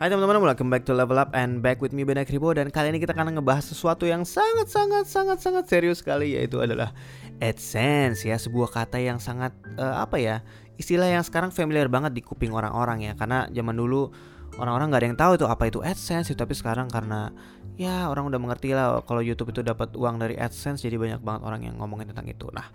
Hai 0.00 0.08
teman-teman, 0.08 0.40
welcome 0.40 0.72
back 0.72 0.88
to 0.88 0.96
Level 0.96 1.20
Up 1.20 1.36
and 1.36 1.60
back 1.60 1.84
with 1.84 1.92
me 1.92 2.08
Benak 2.08 2.32
Ribo 2.32 2.56
dan 2.56 2.72
kali 2.72 2.88
ini 2.88 3.04
kita 3.04 3.12
akan 3.12 3.36
ngebahas 3.36 3.68
sesuatu 3.68 4.08
yang 4.08 4.24
sangat 4.24 4.72
sangat 4.72 5.04
sangat 5.04 5.44
sangat 5.44 5.68
serius 5.68 6.00
sekali 6.00 6.40
yaitu 6.40 6.56
adalah 6.56 6.96
AdSense 7.36 8.24
ya. 8.24 8.40
Sebuah 8.40 8.72
kata 8.72 8.96
yang 8.96 9.20
sangat 9.20 9.52
uh, 9.76 10.00
apa 10.00 10.16
ya 10.16 10.40
istilah 10.80 11.04
yang 11.04 11.20
sekarang 11.20 11.52
familiar 11.52 11.84
banget 11.92 12.16
di 12.16 12.24
kuping 12.24 12.48
orang-orang 12.48 13.04
ya. 13.04 13.12
Karena 13.12 13.44
zaman 13.52 13.76
dulu 13.76 14.08
orang-orang 14.56 14.88
nggak 14.88 15.00
ada 15.04 15.08
yang 15.12 15.20
tahu 15.20 15.32
itu 15.36 15.44
apa 15.44 15.68
itu 15.68 15.78
AdSense 15.84 16.32
tapi 16.32 16.56
sekarang 16.56 16.88
karena 16.88 17.28
ya 17.76 18.08
orang 18.08 18.32
udah 18.32 18.40
mengerti 18.40 18.72
lah 18.72 19.04
kalau 19.04 19.20
YouTube 19.20 19.52
itu 19.52 19.60
dapat 19.60 19.92
uang 19.92 20.16
dari 20.16 20.32
AdSense 20.40 20.80
jadi 20.80 20.96
banyak 20.96 21.20
banget 21.20 21.44
orang 21.44 21.60
yang 21.68 21.76
ngomongin 21.76 22.08
tentang 22.08 22.24
itu. 22.24 22.48
Nah 22.56 22.72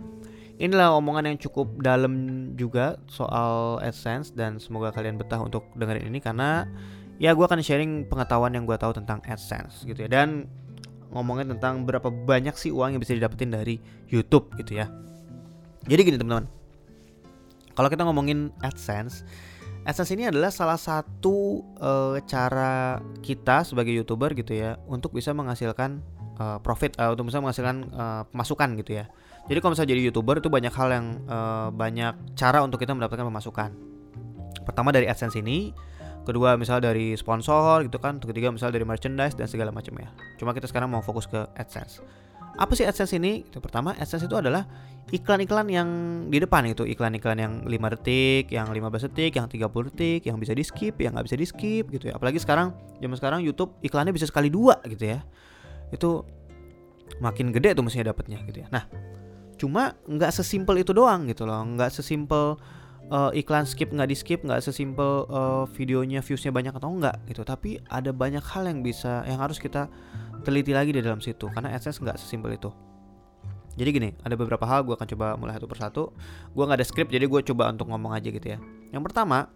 inilah 0.62 0.94
omongan 0.94 1.34
yang 1.34 1.42
cukup 1.42 1.74
dalam 1.82 2.54
juga 2.54 3.02
soal 3.10 3.82
AdSense 3.82 4.30
dan 4.30 4.62
semoga 4.62 4.94
kalian 4.94 5.18
betah 5.18 5.42
untuk 5.42 5.66
dengerin 5.74 6.06
ini 6.06 6.22
karena 6.22 6.70
ya 7.16 7.32
gue 7.32 7.44
akan 7.44 7.60
sharing 7.64 8.08
pengetahuan 8.08 8.52
yang 8.52 8.68
gue 8.68 8.76
tahu 8.76 8.92
tentang 8.92 9.24
AdSense 9.24 9.84
gitu 9.88 10.04
ya 10.04 10.08
dan 10.08 10.48
ngomongin 11.12 11.48
tentang 11.56 11.88
berapa 11.88 12.12
banyak 12.12 12.52
sih 12.58 12.74
uang 12.74 12.96
yang 12.96 13.00
bisa 13.00 13.16
didapetin 13.16 13.54
dari 13.54 13.80
YouTube 14.10 14.52
gitu 14.60 14.76
ya. 14.82 14.90
Jadi 15.86 16.00
gini 16.02 16.16
teman-teman, 16.18 16.50
kalau 17.78 17.88
kita 17.88 18.02
ngomongin 18.02 18.50
AdSense, 18.60 19.22
AdSense 19.86 20.12
ini 20.18 20.26
adalah 20.26 20.50
salah 20.50 20.76
satu 20.76 21.62
uh, 21.78 22.18
cara 22.26 22.98
kita 23.22 23.62
sebagai 23.62 23.94
youtuber 23.94 24.34
gitu 24.34 24.50
ya 24.50 24.76
untuk 24.90 25.14
bisa 25.14 25.30
menghasilkan 25.30 26.02
uh, 26.42 26.58
profit, 26.58 26.98
uh, 26.98 27.14
untuk 27.14 27.30
bisa 27.30 27.38
menghasilkan 27.38 27.76
uh, 27.94 28.22
pemasukan 28.34 28.74
gitu 28.82 28.98
ya. 28.98 29.06
Jadi 29.46 29.58
kalau 29.62 29.78
misalnya 29.78 29.90
jadi 29.94 30.02
youtuber 30.10 30.42
itu 30.42 30.50
banyak 30.50 30.74
hal 30.74 30.88
yang 30.90 31.06
uh, 31.30 31.70
banyak 31.70 32.18
cara 32.34 32.66
untuk 32.66 32.82
kita 32.82 32.98
mendapatkan 32.98 33.22
pemasukan. 33.22 33.70
Pertama 34.66 34.90
dari 34.90 35.06
AdSense 35.06 35.38
ini 35.38 35.70
kedua 36.26 36.58
misal 36.58 36.82
dari 36.82 37.14
sponsor 37.14 37.86
gitu 37.86 38.02
kan. 38.02 38.18
Ketiga 38.18 38.50
misal 38.50 38.74
dari 38.74 38.82
merchandise 38.82 39.38
dan 39.38 39.46
segala 39.46 39.70
macam 39.70 39.94
ya 39.96 40.10
cuma 40.36 40.50
kita 40.50 40.66
sekarang 40.66 40.90
mau 40.90 41.00
fokus 41.00 41.30
ke 41.30 41.46
AdSense. 41.54 42.02
Apa 42.56 42.72
sih 42.72 42.88
AdSense 42.88 43.14
ini? 43.16 43.46
Itu 43.46 43.62
pertama 43.62 43.94
AdSense 43.94 44.26
itu 44.26 44.36
adalah 44.36 44.64
iklan-iklan 45.12 45.68
yang 45.70 45.88
di 46.32 46.42
depan 46.42 46.66
itu. 46.66 46.82
Iklan-iklan 46.88 47.38
yang 47.38 47.52
5 47.68 47.94
detik 47.94 48.50
yang 48.50 48.66
15 48.72 49.06
detik 49.12 49.32
yang 49.38 49.46
30 49.46 49.88
detik 49.92 50.20
yang 50.26 50.36
bisa 50.40 50.56
di 50.56 50.64
skip 50.66 50.98
yang 50.98 51.14
nggak 51.14 51.26
bisa 51.30 51.36
di 51.38 51.46
skip 51.46 51.84
gitu 51.92 52.10
ya. 52.10 52.18
Apalagi 52.18 52.42
sekarang 52.42 52.74
zaman 52.98 53.16
sekarang 53.16 53.40
YouTube 53.44 53.76
iklannya 53.84 54.10
bisa 54.10 54.26
sekali 54.26 54.50
dua 54.50 54.80
gitu 54.88 55.04
ya. 55.04 55.22
Itu 55.94 56.26
makin 57.22 57.54
gede 57.54 57.78
tuh 57.78 57.84
mestinya 57.86 58.10
dapatnya 58.10 58.42
gitu 58.50 58.66
ya. 58.66 58.68
Nah 58.72 58.88
cuma 59.56 59.96
nggak 60.04 60.32
sesimpel 60.34 60.80
itu 60.82 60.90
doang 60.96 61.28
gitu 61.30 61.46
loh. 61.46 61.60
Nggak 61.62 61.92
sesimpel 61.94 62.58
uh, 63.10 63.30
iklan 63.34 63.66
skip 63.66 63.90
nggak 63.92 64.08
di 64.10 64.16
skip 64.16 64.40
nggak 64.42 64.62
sesimpel 64.62 65.26
uh, 65.30 65.64
videonya 65.74 66.22
viewsnya 66.22 66.50
banyak 66.50 66.74
atau 66.74 66.90
enggak 66.90 67.16
gitu. 67.30 67.42
Tapi 67.46 67.82
ada 67.86 68.10
banyak 68.10 68.42
hal 68.42 68.66
yang 68.66 68.80
bisa 68.82 69.22
yang 69.26 69.38
harus 69.42 69.58
kita 69.62 69.90
teliti 70.42 70.70
lagi 70.74 70.94
di 70.94 71.02
dalam 71.02 71.18
situ 71.18 71.50
karena 71.50 71.74
AdSense 71.74 72.02
nggak 72.02 72.18
sesimpel 72.18 72.54
itu. 72.54 72.70
Jadi 73.76 73.88
gini 73.92 74.10
ada 74.24 74.34
beberapa 74.34 74.64
hal 74.64 74.88
gue 74.88 74.96
akan 74.96 75.08
coba 75.16 75.36
mulai 75.36 75.54
satu 75.54 75.68
persatu. 75.68 76.02
Gue 76.56 76.64
nggak 76.64 76.78
ada 76.80 76.86
script 76.86 77.10
jadi 77.12 77.28
gue 77.28 77.40
coba 77.52 77.68
untuk 77.70 77.92
ngomong 77.92 78.16
aja 78.16 78.28
gitu 78.32 78.46
ya. 78.56 78.58
Yang 78.90 79.02
pertama 79.12 79.52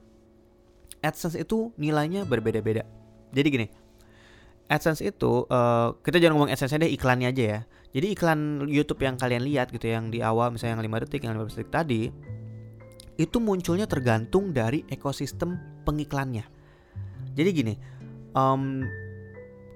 AdSense 1.01 1.41
itu 1.41 1.73
nilainya 1.81 2.29
berbeda-beda. 2.29 2.85
Jadi 3.33 3.49
gini 3.49 3.67
AdSense 4.71 5.03
itu 5.03 5.49
uh, 5.51 5.97
kita 6.05 6.23
jangan 6.23 6.39
ngomong 6.39 6.51
AdSense 6.53 6.77
deh 6.77 6.91
iklannya 6.93 7.33
aja 7.33 7.45
ya. 7.45 7.61
Jadi 7.91 8.07
iklan 8.15 8.71
YouTube 8.71 9.03
yang 9.03 9.19
kalian 9.19 9.43
lihat 9.43 9.75
gitu 9.75 9.91
yang 9.91 10.15
di 10.15 10.23
awal 10.23 10.55
misalnya 10.55 10.79
yang 10.79 10.95
5 10.95 11.03
detik 11.11 11.27
yang 11.27 11.35
15 11.35 11.59
detik 11.59 11.73
tadi 11.75 12.03
itu 13.21 13.37
munculnya 13.37 13.85
tergantung 13.85 14.57
dari 14.57 14.89
ekosistem 14.89 15.61
pengiklannya. 15.85 16.49
Jadi 17.37 17.49
gini, 17.53 17.75
um, 18.33 18.81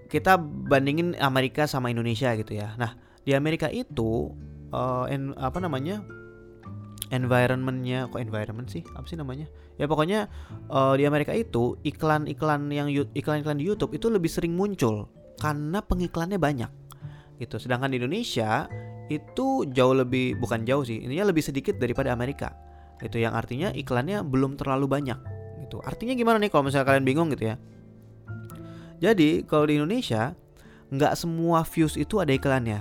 kita 0.09 0.41
bandingin 0.41 1.13
Amerika 1.21 1.69
sama 1.69 1.93
Indonesia 1.93 2.33
gitu 2.41 2.57
ya. 2.57 2.73
Nah 2.81 2.97
di 3.21 3.37
Amerika 3.37 3.69
itu 3.69 4.33
uh, 4.73 5.05
en, 5.13 5.37
apa 5.37 5.61
namanya 5.61 6.01
environmentnya 7.13 8.09
kok 8.09 8.21
environment 8.21 8.69
sih 8.69 8.83
apa 8.97 9.05
sih 9.07 9.15
namanya 9.15 9.47
ya 9.77 9.85
pokoknya 9.85 10.27
uh, 10.73 10.97
di 10.97 11.05
Amerika 11.05 11.37
itu 11.37 11.77
iklan-iklan 11.85 12.69
yang 12.73 12.89
iklan-iklan 12.91 13.61
di 13.61 13.65
YouTube 13.69 13.95
itu 13.95 14.09
lebih 14.09 14.29
sering 14.33 14.57
muncul 14.57 15.07
karena 15.39 15.85
pengiklannya 15.85 16.41
banyak 16.41 16.71
gitu 17.39 17.61
sedangkan 17.61 17.93
di 17.93 18.01
Indonesia 18.01 18.67
itu 19.13 19.69
jauh 19.69 19.95
lebih 19.95 20.41
bukan 20.41 20.65
jauh 20.65 20.83
sih 20.87 21.05
intinya 21.05 21.29
lebih 21.29 21.45
sedikit 21.45 21.77
daripada 21.77 22.11
Amerika 22.11 22.57
itu 23.03 23.19
yang 23.19 23.35
artinya 23.35 23.75
iklannya 23.75 24.23
belum 24.23 24.55
terlalu 24.61 24.87
banyak 24.87 25.19
gitu. 25.67 25.81
Artinya 25.83 26.15
gimana 26.15 26.37
nih 26.39 26.51
kalau 26.53 26.69
misalnya 26.69 26.87
kalian 26.87 27.07
bingung 27.07 27.29
gitu 27.33 27.51
ya? 27.51 27.57
Jadi 29.03 29.43
kalau 29.49 29.67
di 29.67 29.81
Indonesia 29.81 30.37
nggak 30.93 31.15
semua 31.19 31.67
views 31.67 31.99
itu 31.99 32.23
ada 32.23 32.31
iklannya. 32.31 32.81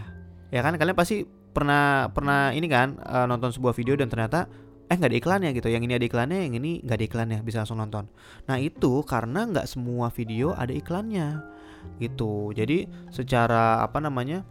Ya 0.54 0.62
kan? 0.62 0.78
Kalian 0.78 0.94
pasti 0.94 1.26
pernah 1.26 2.10
pernah 2.10 2.50
ini 2.54 2.66
kan 2.70 2.98
uh, 3.02 3.26
nonton 3.30 3.54
sebuah 3.54 3.74
video 3.78 3.94
dan 3.94 4.10
ternyata 4.10 4.50
eh 4.90 4.96
nggak 4.96 5.10
ada 5.10 5.20
iklannya 5.20 5.50
gitu. 5.58 5.68
Yang 5.72 5.84
ini 5.90 5.94
ada 5.98 6.06
iklannya 6.06 6.40
yang 6.46 6.54
ini 6.60 6.72
nggak 6.86 6.98
ada 7.02 7.06
iklannya 7.06 7.40
bisa 7.42 7.66
langsung 7.66 7.82
nonton. 7.82 8.06
Nah 8.46 8.58
itu 8.62 9.02
karena 9.08 9.50
nggak 9.50 9.66
semua 9.66 10.14
video 10.14 10.54
ada 10.54 10.72
iklannya 10.72 11.42
gitu. 11.98 12.54
Jadi 12.54 12.86
secara 13.10 13.82
apa 13.82 13.98
namanya 13.98 14.46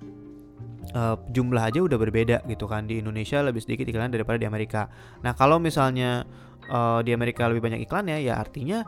uh, 0.91 1.17
jumlah 1.31 1.63
aja 1.63 1.81
udah 1.83 1.99
berbeda 1.99 2.37
gitu 2.51 2.67
kan 2.67 2.91
di 2.91 2.99
Indonesia 2.99 3.39
lebih 3.41 3.63
sedikit 3.63 3.87
iklan 3.87 4.11
daripada 4.11 4.39
di 4.39 4.47
Amerika. 4.47 4.91
Nah 5.23 5.33
kalau 5.39 5.63
misalnya 5.63 6.27
uh, 6.69 7.01
di 7.01 7.15
Amerika 7.15 7.47
lebih 7.47 7.63
banyak 7.63 7.81
iklannya 7.87 8.19
ya 8.23 8.39
artinya 8.39 8.83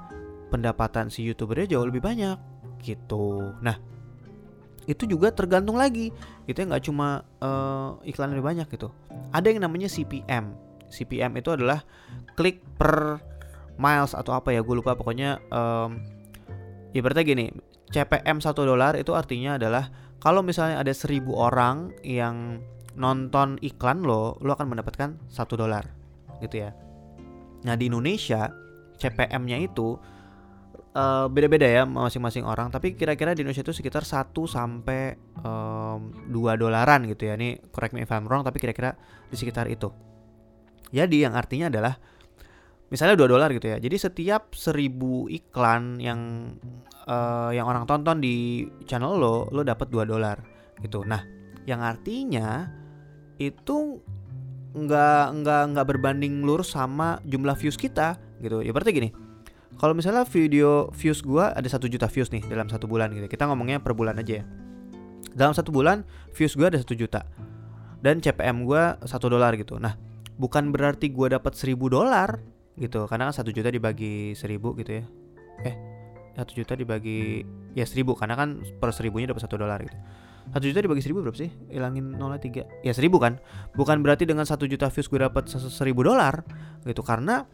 pendapatan 0.50 1.08
si 1.08 1.26
youtubernya 1.26 1.78
jauh 1.78 1.86
lebih 1.86 2.02
banyak 2.02 2.36
gitu. 2.82 3.54
Nah 3.62 3.78
itu 4.84 5.08
juga 5.08 5.32
tergantung 5.32 5.80
lagi 5.80 6.12
itu 6.44 6.56
ya 6.60 6.66
nggak 6.68 6.84
cuma 6.84 7.24
uh, 7.40 7.96
iklan 8.04 8.34
lebih 8.36 8.44
banyak 8.44 8.66
gitu. 8.68 8.92
Ada 9.32 9.54
yang 9.54 9.64
namanya 9.64 9.88
CPM. 9.88 10.52
CPM 10.92 11.32
itu 11.40 11.50
adalah 11.50 11.82
klik 12.36 12.62
per 12.76 13.18
miles 13.74 14.14
atau 14.14 14.38
apa 14.38 14.54
ya 14.54 14.62
gue 14.62 14.74
lupa 14.78 14.94
pokoknya 14.94 15.42
um, 15.50 15.98
ibaratnya 16.94 17.26
gini 17.26 17.46
CPM 17.90 18.38
1 18.38 18.54
dolar 18.54 18.94
itu 18.94 19.10
artinya 19.14 19.58
adalah 19.58 19.90
kalau 20.22 20.40
misalnya 20.42 20.80
ada 20.80 20.92
seribu 20.92 21.36
orang 21.36 21.92
yang 22.02 22.60
nonton 22.94 23.58
iklan 23.60 24.06
lo, 24.06 24.38
lo 24.38 24.50
akan 24.54 24.70
mendapatkan 24.70 25.18
satu 25.26 25.58
dolar, 25.58 25.84
gitu 26.38 26.62
ya. 26.66 26.70
Nah 27.66 27.74
di 27.74 27.90
Indonesia 27.90 28.48
CPM-nya 28.94 29.58
itu 29.58 29.98
uh, 30.94 31.26
beda-beda 31.26 31.66
ya 31.66 31.82
masing-masing 31.84 32.46
orang, 32.46 32.70
tapi 32.70 32.94
kira-kira 32.94 33.34
di 33.34 33.42
Indonesia 33.42 33.66
itu 33.66 33.74
sekitar 33.74 34.06
1 34.06 34.30
sampai 34.46 35.18
um, 35.42 36.14
2 36.30 36.60
dolaran 36.60 37.04
gitu 37.10 37.28
ya. 37.28 37.34
Ini 37.34 37.70
correct 37.74 37.92
me 37.92 38.06
if 38.06 38.12
I'm 38.14 38.30
wrong, 38.30 38.46
tapi 38.46 38.62
kira-kira 38.62 38.94
di 39.28 39.36
sekitar 39.36 39.66
itu. 39.66 39.90
Jadi 40.94 41.26
yang 41.26 41.34
artinya 41.34 41.66
adalah 41.66 41.98
misalnya 42.92 43.16
2 43.16 43.32
dolar 43.32 43.48
gitu 43.52 43.70
ya. 43.70 43.76
Jadi 43.80 43.96
setiap 43.96 44.52
seribu 44.52 45.28
iklan 45.30 46.00
yang 46.00 46.54
uh, 47.08 47.50
yang 47.52 47.68
orang 47.68 47.88
tonton 47.88 48.20
di 48.20 48.66
channel 48.84 49.16
lo, 49.16 49.48
lo 49.52 49.62
dapat 49.64 49.88
2 49.88 50.04
dolar 50.04 50.36
gitu. 50.80 51.04
Nah, 51.04 51.24
yang 51.64 51.80
artinya 51.80 52.68
itu 53.40 54.00
nggak 54.74 55.24
nggak 55.42 55.62
nggak 55.70 55.86
berbanding 55.86 56.42
lurus 56.42 56.74
sama 56.74 57.22
jumlah 57.24 57.54
views 57.54 57.78
kita 57.78 58.18
gitu. 58.42 58.60
Ya 58.60 58.74
berarti 58.74 58.90
gini, 58.92 59.10
kalau 59.78 59.94
misalnya 59.94 60.26
video 60.26 60.90
views 60.92 61.22
gua 61.22 61.54
ada 61.54 61.66
satu 61.66 61.86
juta 61.86 62.10
views 62.10 62.30
nih 62.30 62.42
dalam 62.46 62.66
satu 62.66 62.90
bulan 62.90 63.14
gitu. 63.14 63.26
Kita 63.30 63.46
ngomongnya 63.48 63.80
per 63.80 63.94
bulan 63.94 64.18
aja 64.18 64.42
ya. 64.42 64.44
Dalam 65.34 65.54
satu 65.54 65.74
bulan 65.74 66.06
views 66.34 66.54
gua 66.54 66.70
ada 66.70 66.78
satu 66.78 66.94
juta 66.94 67.26
dan 68.02 68.20
CPM 68.20 68.66
gua 68.66 68.98
satu 69.06 69.30
dolar 69.30 69.54
gitu. 69.58 69.78
Nah, 69.78 69.94
bukan 70.38 70.74
berarti 70.74 71.10
gua 71.10 71.38
dapat 71.38 71.54
seribu 71.54 71.90
dolar 71.90 72.53
gitu. 72.78 73.06
Karena 73.06 73.30
kan 73.30 73.34
satu 73.34 73.50
juta 73.54 73.70
dibagi 73.70 74.34
seribu 74.38 74.74
gitu 74.78 75.00
ya. 75.00 75.04
Eh 75.66 75.76
satu 76.34 76.50
juta 76.54 76.74
dibagi 76.74 77.46
ya 77.74 77.86
seribu. 77.86 78.18
Karena 78.18 78.34
kan 78.34 78.62
per 78.78 78.90
seribunya 78.90 79.30
dapat 79.30 79.46
satu 79.46 79.58
dolar 79.58 79.78
gitu. 79.82 79.96
Satu 80.52 80.64
juta 80.68 80.84
dibagi 80.84 81.00
seribu 81.00 81.24
berapa 81.24 81.38
sih? 81.40 81.48
Hilangin 81.72 82.20
nolnya 82.20 82.36
tiga. 82.36 82.62
Ya 82.84 82.92
seribu 82.92 83.16
kan? 83.16 83.40
Bukan 83.72 84.04
berarti 84.04 84.28
dengan 84.28 84.44
satu 84.44 84.68
juta 84.68 84.92
views 84.92 85.08
gue 85.08 85.20
dapat 85.24 85.48
seribu 85.48 86.04
dolar 86.04 86.44
gitu. 86.84 87.00
Karena 87.00 87.48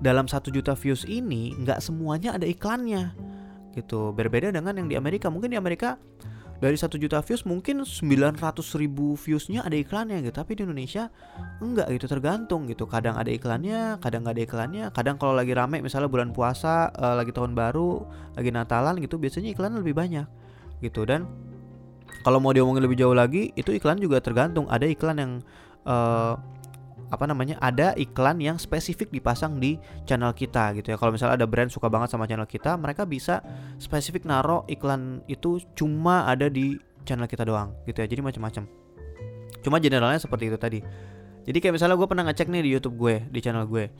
dalam 0.00 0.26
satu 0.26 0.50
juta 0.50 0.74
views 0.74 1.06
ini 1.06 1.54
nggak 1.60 1.78
semuanya 1.78 2.34
ada 2.34 2.48
iklannya 2.48 3.14
gitu. 3.78 4.10
Berbeda 4.10 4.50
dengan 4.50 4.74
yang 4.82 4.88
di 4.90 4.96
Amerika. 4.98 5.30
Mungkin 5.30 5.54
di 5.54 5.58
Amerika 5.60 5.94
dari 6.60 6.76
satu 6.76 7.00
juta 7.00 7.24
views 7.24 7.48
mungkin 7.48 7.82
900 7.88 8.36
ribu 8.76 9.16
viewsnya 9.16 9.64
ada 9.64 9.72
iklannya 9.72 10.20
gitu. 10.20 10.36
Tapi 10.36 10.60
di 10.60 10.68
Indonesia 10.68 11.08
enggak 11.58 11.88
gitu. 11.96 12.06
Tergantung 12.06 12.68
gitu. 12.68 12.84
Kadang 12.84 13.16
ada 13.16 13.32
iklannya 13.32 13.96
kadang 13.98 14.28
nggak 14.28 14.36
ada 14.36 14.44
iklannya. 14.44 14.84
Kadang 14.92 15.16
kalau 15.16 15.32
lagi 15.32 15.56
rame 15.56 15.80
misalnya 15.80 16.12
bulan 16.12 16.36
puasa 16.36 16.92
uh, 16.92 17.16
lagi 17.16 17.32
tahun 17.32 17.56
baru 17.56 18.04
lagi 18.36 18.52
Natalan 18.52 19.00
gitu 19.00 19.16
biasanya 19.16 19.56
iklan 19.56 19.80
lebih 19.80 19.96
banyak 19.96 20.28
gitu. 20.84 21.08
Dan 21.08 21.24
kalau 22.20 22.36
mau 22.36 22.52
diomongin 22.52 22.84
lebih 22.84 23.00
jauh 23.00 23.16
lagi 23.16 23.56
itu 23.56 23.72
iklan 23.72 23.96
juga 23.96 24.20
tergantung. 24.20 24.68
Ada 24.68 24.84
iklan 24.84 25.16
yang 25.16 25.32
uh, 25.88 26.36
apa 27.10 27.26
namanya 27.26 27.58
ada 27.58 27.92
iklan 27.98 28.38
yang 28.38 28.56
spesifik 28.56 29.10
dipasang 29.10 29.58
di 29.58 29.76
channel 30.06 30.30
kita 30.30 30.78
gitu 30.78 30.94
ya. 30.94 30.96
Kalau 30.96 31.10
misalnya 31.10 31.42
ada 31.42 31.46
brand 31.46 31.70
suka 31.70 31.90
banget 31.90 32.14
sama 32.14 32.30
channel 32.30 32.46
kita, 32.46 32.78
mereka 32.78 33.02
bisa 33.02 33.42
spesifik 33.82 34.24
naro 34.24 34.62
iklan 34.70 35.20
itu 35.26 35.58
cuma 35.74 36.24
ada 36.30 36.46
di 36.46 36.78
channel 37.02 37.26
kita 37.26 37.42
doang 37.42 37.74
gitu 37.84 37.98
ya. 38.00 38.06
Jadi 38.06 38.22
macam-macam. 38.22 38.64
Cuma 39.60 39.76
generalnya 39.82 40.22
seperti 40.22 40.48
itu 40.48 40.56
tadi. 40.56 40.80
Jadi 41.44 41.58
kayak 41.58 41.74
misalnya 41.76 41.98
gue 41.98 42.08
pernah 42.08 42.24
ngecek 42.30 42.46
nih 42.46 42.62
di 42.62 42.70
YouTube 42.70 42.96
gue, 42.96 43.26
di 43.26 43.40
channel 43.42 43.66
gue. 43.66 43.90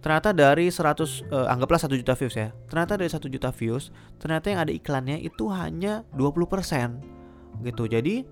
Ternyata 0.00 0.32
dari 0.32 0.68
100 0.72 1.28
eh, 1.28 1.46
anggaplah 1.48 1.80
1 1.80 1.92
juta 1.96 2.12
views 2.16 2.34
ya. 2.36 2.48
Ternyata 2.68 2.96
dari 3.00 3.08
1 3.08 3.20
juta 3.28 3.50
views, 3.52 3.92
ternyata 4.16 4.46
yang 4.52 4.60
ada 4.64 4.72
iklannya 4.72 5.20
itu 5.20 5.48
hanya 5.52 6.04
20% 6.16 7.64
gitu. 7.64 7.84
Jadi 7.88 8.24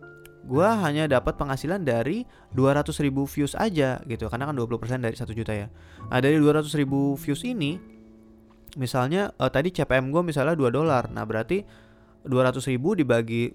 gua 0.46 0.79
hanya 0.87 1.08
dapat 1.11 1.35
penghasilan 1.35 1.82
dari 1.82 2.23
200 2.55 2.90
ribu 3.05 3.25
views 3.26 3.56
aja 3.58 3.99
gitu. 4.06 4.31
Karena 4.31 4.49
kan 4.49 4.55
20% 4.55 5.02
dari 5.02 5.17
1 5.17 5.26
juta 5.35 5.52
ya. 5.56 5.67
Nah 6.08 6.19
dari 6.23 6.38
200 6.38 6.69
ribu 6.79 7.19
views 7.19 7.43
ini 7.44 7.99
misalnya 8.79 9.32
uh, 9.40 9.49
tadi 9.49 9.73
CPM 9.73 10.12
gue 10.12 10.23
misalnya 10.23 10.55
2 10.55 10.69
dolar. 10.70 11.08
Nah 11.08 11.25
berarti 11.25 11.64
200 12.26 12.61
ribu 12.70 12.93
dibagi 12.93 13.50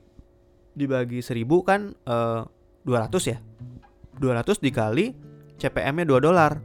dibagi 0.73 1.21
1000 1.21 1.45
kan 1.61 1.93
uh, 2.09 2.41
eh, 2.43 3.09
200 3.11 3.31
ya? 3.31 3.37
200 4.17 4.57
dikali 4.61 5.13
CPM 5.61 6.01
nya 6.01 6.05
2 6.09 6.19
dolar. 6.19 6.57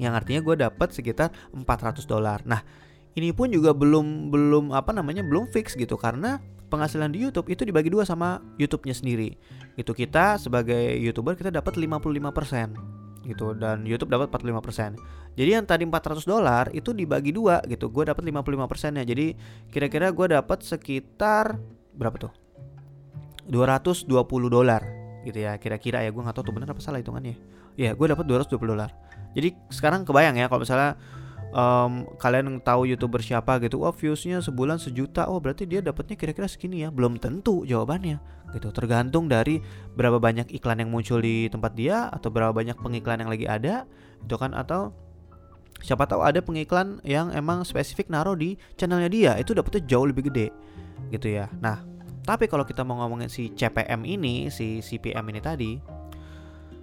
Yang 0.00 0.12
artinya 0.16 0.40
gue 0.40 0.56
dapat 0.64 0.88
sekitar 0.92 1.28
400 1.52 2.04
dolar. 2.04 2.40
Nah 2.44 2.60
ini 3.18 3.34
pun 3.34 3.50
juga 3.50 3.74
belum 3.74 4.30
belum 4.32 4.64
apa 4.72 4.92
namanya 4.92 5.24
belum 5.24 5.48
fix 5.48 5.76
gitu. 5.76 5.96
Karena 5.96 6.40
penghasilan 6.70 7.10
di 7.10 7.26
YouTube 7.26 7.50
itu 7.50 7.66
dibagi 7.66 7.90
dua 7.90 8.06
sama 8.06 8.38
YouTube-nya 8.56 8.94
sendiri. 8.94 9.34
Itu 9.74 9.90
kita 9.92 10.38
sebagai 10.38 10.96
YouTuber 11.02 11.34
kita 11.34 11.50
dapat 11.50 11.74
55% 11.76 13.26
gitu 13.28 13.52
dan 13.58 13.84
YouTube 13.84 14.08
dapat 14.08 14.32
45%. 14.32 14.96
Jadi 15.36 15.50
yang 15.50 15.66
tadi 15.68 15.84
400 15.84 16.24
dolar 16.24 16.70
itu 16.72 16.94
dibagi 16.94 17.34
dua 17.34 17.60
gitu. 17.66 17.90
Gue 17.92 18.08
dapat 18.08 18.22
55% 18.22 19.02
ya. 19.02 19.04
Jadi 19.04 19.26
kira-kira 19.68 20.14
gue 20.14 20.26
dapat 20.30 20.62
sekitar 20.62 21.58
berapa 21.98 22.16
tuh? 22.16 22.32
220 23.50 24.06
dolar 24.46 24.82
gitu 25.26 25.36
ya 25.36 25.60
kira-kira 25.60 26.00
ya 26.00 26.10
gue 26.14 26.22
nggak 26.22 26.32
tahu 26.32 26.48
tuh 26.48 26.54
benar 26.56 26.72
apa 26.72 26.80
salah 26.80 27.02
hitungannya 27.02 27.36
ya 27.76 27.92
gue 27.92 28.06
dapat 28.08 28.24
220 28.24 28.56
dolar 28.72 28.90
jadi 29.36 29.52
sekarang 29.68 30.08
kebayang 30.08 30.40
ya 30.40 30.48
kalau 30.48 30.64
misalnya 30.64 30.96
um, 31.54 32.06
kalian 32.18 32.58
tahu 32.62 32.86
youtuber 32.88 33.22
siapa 33.22 33.58
gitu? 33.62 33.82
Wah 33.82 33.94
viewsnya 33.94 34.42
sebulan 34.42 34.78
sejuta. 34.78 35.26
Oh 35.26 35.38
berarti 35.38 35.66
dia 35.66 35.82
dapatnya 35.82 36.18
kira-kira 36.18 36.46
segini 36.46 36.82
ya? 36.82 36.88
Belum 36.90 37.18
tentu 37.18 37.62
jawabannya 37.66 38.18
gitu. 38.54 38.68
Tergantung 38.74 39.30
dari 39.30 39.62
berapa 39.94 40.18
banyak 40.18 40.50
iklan 40.54 40.82
yang 40.82 40.90
muncul 40.90 41.22
di 41.22 41.46
tempat 41.50 41.74
dia 41.74 42.10
atau 42.10 42.30
berapa 42.30 42.50
banyak 42.50 42.78
pengiklan 42.78 43.22
yang 43.22 43.30
lagi 43.30 43.46
ada 43.46 43.86
itu 44.22 44.34
kan? 44.38 44.54
Atau 44.54 44.94
siapa 45.80 46.04
tahu 46.04 46.20
ada 46.22 46.42
pengiklan 46.44 47.00
yang 47.06 47.32
emang 47.32 47.62
spesifik 47.62 48.10
naruh 48.10 48.34
di 48.34 48.58
channelnya 48.74 49.10
dia. 49.10 49.32
Itu 49.38 49.54
dapetnya 49.54 49.86
jauh 49.86 50.06
lebih 50.06 50.30
gede 50.30 50.50
gitu 51.10 51.30
ya. 51.30 51.50
Nah 51.62 51.82
tapi 52.20 52.46
kalau 52.46 52.62
kita 52.68 52.84
mau 52.84 53.00
ngomongin 53.00 53.32
si 53.32 53.50
CPM 53.56 54.04
ini 54.04 54.52
si 54.52 54.84
CPM 54.84 55.24
ini 55.32 55.40
tadi 55.40 55.99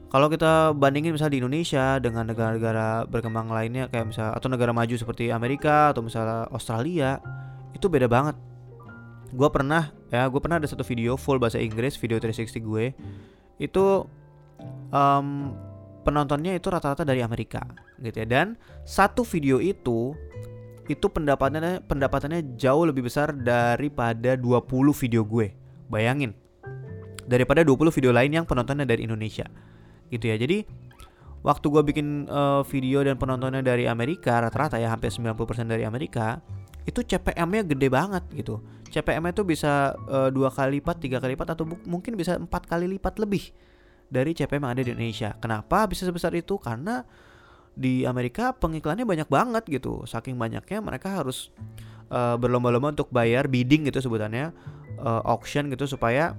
kalau 0.08 0.32
kita 0.32 0.72
bandingin 0.72 1.12
misalnya 1.12 1.36
di 1.36 1.42
Indonesia 1.44 2.00
dengan 2.00 2.32
negara-negara 2.32 3.04
berkembang 3.12 3.52
lainnya 3.52 3.92
kayak 3.92 4.16
misalnya 4.16 4.40
atau 4.40 4.48
negara 4.48 4.72
maju 4.72 4.96
seperti 4.96 5.36
Amerika 5.36 5.92
atau 5.92 6.00
misalnya 6.00 6.48
Australia 6.56 7.20
itu 7.76 7.92
beda 7.92 8.08
banget. 8.08 8.40
Gue 9.36 9.52
pernah 9.52 9.92
ya 10.08 10.32
gue 10.32 10.40
pernah 10.40 10.64
ada 10.64 10.68
satu 10.72 10.88
video 10.88 11.20
full 11.20 11.44
bahasa 11.44 11.60
Inggris 11.60 12.00
video 12.00 12.16
360 12.24 12.64
gue 12.64 12.96
itu 13.60 13.86
um, 14.96 15.52
penontonnya 16.08 16.56
itu 16.56 16.72
rata-rata 16.72 17.04
dari 17.04 17.20
Amerika 17.20 17.68
gitu 18.00 18.24
ya 18.24 18.28
dan 18.30 18.56
satu 18.88 19.28
video 19.28 19.60
itu 19.60 20.16
itu 20.88 21.04
pendapatannya 21.12 21.84
pendapatannya 21.84 22.56
jauh 22.56 22.88
lebih 22.88 23.12
besar 23.12 23.36
daripada 23.36 24.40
20 24.40 24.64
video 25.04 25.28
gue. 25.28 25.52
Bayangin. 25.92 26.32
Daripada 27.28 27.60
20 27.60 27.92
video 27.92 28.16
lain 28.16 28.32
yang 28.32 28.48
penontonnya 28.48 28.88
dari 28.88 29.04
Indonesia 29.04 29.52
gitu 30.12 30.32
ya. 30.32 30.36
Jadi 30.40 30.68
waktu 31.46 31.66
gue 31.70 31.84
bikin 31.94 32.28
uh, 32.28 32.62
video 32.68 33.06
dan 33.06 33.16
penontonnya 33.16 33.64
dari 33.64 33.88
Amerika 33.88 34.42
rata-rata 34.42 34.82
ya 34.82 34.92
hampir 34.92 35.14
90% 35.14 35.38
dari 35.68 35.88
Amerika 35.88 36.42
itu 36.88 37.04
CPM-nya 37.04 37.68
gede 37.68 37.88
banget 37.92 38.24
gitu. 38.32 38.64
CPM-nya 38.88 39.36
itu 39.36 39.44
bisa 39.44 39.92
uh, 40.08 40.32
dua 40.32 40.48
kali 40.48 40.80
lipat 40.80 41.04
tiga 41.04 41.20
kali 41.20 41.36
lipat 41.36 41.56
atau 41.60 41.68
mungkin 41.84 42.16
bisa 42.16 42.40
empat 42.40 42.64
kali 42.64 42.88
lipat 42.96 43.20
lebih 43.20 43.52
dari 44.08 44.32
CPM 44.32 44.64
yang 44.64 44.72
ada 44.72 44.82
di 44.84 44.92
Indonesia. 44.96 45.36
Kenapa 45.38 45.84
bisa 45.92 46.08
sebesar 46.08 46.32
itu? 46.32 46.56
Karena 46.56 47.04
di 47.78 48.08
Amerika 48.08 48.56
pengiklannya 48.56 49.04
banyak 49.04 49.30
banget 49.30 49.64
gitu. 49.68 50.08
Saking 50.08 50.40
banyaknya 50.40 50.80
mereka 50.80 51.20
harus 51.20 51.52
uh, 52.10 52.40
berlomba-lomba 52.40 52.96
untuk 52.96 53.12
bayar 53.12 53.52
bidding 53.52 53.86
gitu 53.92 54.00
sebutannya 54.00 54.56
uh, 55.04 55.22
auction 55.28 55.68
gitu 55.70 55.86
supaya 55.86 56.34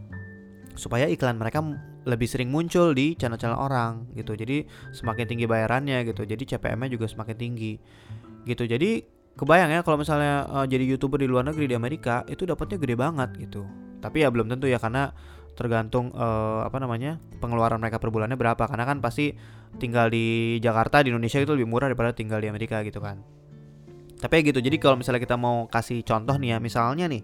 supaya 0.75 1.07
iklan 1.11 1.37
mereka 1.37 1.61
lebih 2.09 2.25
sering 2.25 2.49
muncul 2.49 2.97
di 2.97 3.13
channel-channel 3.15 3.61
orang 3.61 4.09
gitu. 4.17 4.33
Jadi 4.33 4.65
semakin 4.97 5.29
tinggi 5.29 5.45
bayarannya 5.45 6.09
gitu. 6.09 6.25
Jadi 6.25 6.57
CPM-nya 6.57 6.97
juga 6.97 7.07
semakin 7.07 7.37
tinggi. 7.37 7.77
Gitu. 8.49 8.65
Jadi 8.65 9.05
kebayang 9.37 9.71
ya 9.77 9.81
kalau 9.85 10.01
misalnya 10.01 10.49
uh, 10.49 10.65
jadi 10.65 10.89
YouTuber 10.97 11.21
di 11.21 11.29
luar 11.29 11.45
negeri 11.45 11.69
di 11.69 11.77
Amerika 11.77 12.25
itu 12.27 12.49
dapatnya 12.49 12.81
gede 12.81 12.97
banget 12.97 13.31
gitu. 13.37 13.69
Tapi 14.01 14.25
ya 14.25 14.33
belum 14.33 14.49
tentu 14.49 14.65
ya 14.65 14.81
karena 14.81 15.13
tergantung 15.59 16.15
uh, 16.15 16.63
apa 16.63 16.79
namanya 16.79 17.19
pengeluaran 17.43 17.83
mereka 17.83 17.99
per 17.99 18.15
bulannya 18.15 18.39
berapa 18.39 18.63
karena 18.71 18.87
kan 18.87 19.03
pasti 19.03 19.35
tinggal 19.83 20.07
di 20.07 20.57
Jakarta 20.63 21.03
di 21.03 21.11
Indonesia 21.11 21.43
itu 21.43 21.51
lebih 21.51 21.67
murah 21.67 21.91
daripada 21.91 22.15
tinggal 22.15 22.39
di 22.39 22.47
Amerika 22.47 22.79
gitu 22.87 23.03
kan 23.03 23.19
tapi 24.23 24.39
ya 24.39 24.55
gitu 24.55 24.63
jadi 24.63 24.77
kalau 24.79 25.03
misalnya 25.03 25.19
kita 25.19 25.35
mau 25.35 25.67
kasih 25.67 26.07
contoh 26.07 26.39
nih 26.39 26.55
ya 26.55 26.59
misalnya 26.63 27.11
nih 27.11 27.23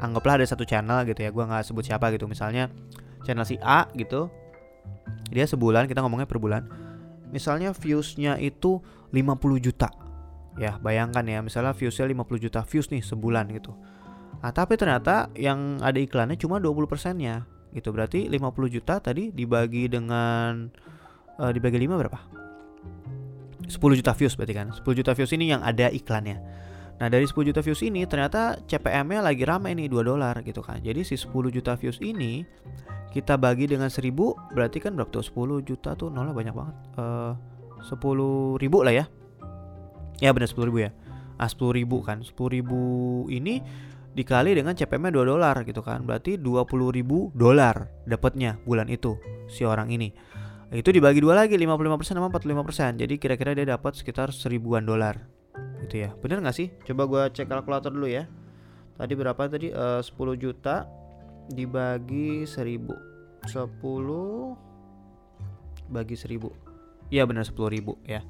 anggaplah 0.00 0.40
ada 0.40 0.46
satu 0.48 0.68
channel 0.68 1.04
gitu 1.08 1.20
ya 1.24 1.32
gue 1.32 1.44
nggak 1.44 1.64
sebut 1.64 1.84
siapa 1.84 2.12
gitu 2.12 2.28
misalnya 2.28 2.68
channel 3.26 3.46
si 3.46 3.56
A 3.60 3.86
gitu 3.94 4.30
dia 5.30 5.46
sebulan 5.46 5.86
kita 5.86 6.02
ngomongnya 6.02 6.26
per 6.26 6.42
bulan 6.42 6.66
misalnya 7.30 7.70
viewsnya 7.70 8.36
itu 8.42 8.82
50 9.14 9.62
juta. 9.62 9.88
Ya 10.58 10.76
bayangkan 10.82 11.22
ya 11.24 11.40
misalnya 11.40 11.72
viewsnya 11.72 12.10
50 12.10 12.44
juta 12.44 12.60
views 12.66 12.90
nih 12.90 13.00
sebulan 13.00 13.54
gitu. 13.54 13.72
Nah 14.42 14.50
tapi 14.50 14.74
ternyata 14.74 15.30
yang 15.38 15.78
ada 15.80 15.96
iklannya 15.96 16.36
cuma 16.36 16.58
20 16.58 16.90
persennya 16.90 17.46
gitu. 17.70 17.94
Berarti 17.94 18.26
50 18.26 18.76
juta 18.76 18.98
tadi 18.98 19.30
dibagi 19.30 19.86
dengan 19.86 20.68
uh, 21.38 21.50
dibagi 21.54 21.78
5 21.78 22.00
berapa? 22.02 22.20
10 23.70 23.98
juta 24.02 24.12
views 24.18 24.34
berarti 24.34 24.54
kan. 24.58 24.68
10 24.74 24.98
juta 24.98 25.14
views 25.14 25.30
ini 25.30 25.54
yang 25.54 25.62
ada 25.62 25.86
iklannya 25.88 26.42
Nah 27.00 27.08
dari 27.08 27.24
10 27.24 27.48
juta 27.48 27.64
views 27.64 27.80
ini 27.80 28.04
ternyata 28.04 28.60
CPM-nya 28.68 29.24
lagi 29.24 29.48
ramai 29.48 29.72
nih 29.72 29.88
2 29.88 30.04
dolar 30.04 30.36
gitu 30.44 30.60
kan. 30.60 30.84
Jadi 30.84 31.00
si 31.00 31.16
10 31.16 31.32
juta 31.48 31.72
views 31.80 31.96
ini 32.04 32.44
kita 33.10 33.40
bagi 33.40 33.64
dengan 33.64 33.88
1000 33.88 34.12
berarti 34.52 34.78
kan 34.84 34.92
berapa 34.92 35.08
tuh? 35.08 35.24
10 35.24 35.64
juta 35.64 35.96
tuh 35.96 36.12
nolnya 36.12 36.36
banyak 36.36 36.52
banget. 36.52 36.76
Uh, 37.00 37.32
10 37.88 38.60
ribu 38.60 38.84
lah 38.84 38.92
ya. 38.92 39.04
Ya 40.20 40.36
benar 40.36 40.52
10 40.52 40.68
ribu 40.68 40.84
ya. 40.84 40.92
Ah 41.40 41.48
10 41.48 41.72
ribu 41.72 42.04
kan. 42.04 42.20
10 42.20 42.36
ribu 42.36 42.80
ini 43.32 43.64
dikali 44.12 44.52
dengan 44.52 44.76
CPM 44.76 45.08
nya 45.08 45.24
2 45.24 45.32
dolar 45.32 45.56
gitu 45.64 45.80
kan. 45.80 46.04
Berarti 46.04 46.36
20 46.36 46.68
ribu 46.92 47.32
dolar 47.32 47.88
dapatnya 48.04 48.60
bulan 48.68 48.92
itu 48.92 49.16
si 49.48 49.64
orang 49.64 49.88
ini. 49.88 50.12
Itu 50.70 50.94
dibagi 50.94 51.18
dua 51.18 51.34
lagi 51.34 51.58
55% 51.58 52.14
sama 52.14 52.30
45% 52.30 53.02
jadi 53.02 53.14
kira-kira 53.18 53.58
dia 53.58 53.74
dapat 53.74 53.98
sekitar 53.98 54.30
seribuan 54.30 54.86
dolar 54.86 55.39
gitu 55.90 56.06
ya. 56.06 56.14
Bener 56.22 56.38
nggak 56.38 56.54
sih? 56.54 56.70
Coba 56.86 57.10
gue 57.10 57.22
cek 57.34 57.50
kalkulator 57.50 57.90
dulu 57.90 58.06
ya. 58.06 58.30
Tadi 58.94 59.12
berapa 59.18 59.42
tadi? 59.50 59.74
Uh, 59.74 59.98
10 59.98 60.38
juta 60.38 60.86
dibagi 61.50 62.46
1000 62.46 63.10
10 63.42 65.90
bagi 65.90 66.14
1000 66.14 67.10
iya 67.10 67.26
benar 67.26 67.42
10.000 67.42 67.58
ya. 68.06 68.22